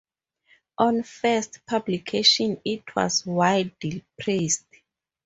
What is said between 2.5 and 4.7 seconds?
it was widely praised.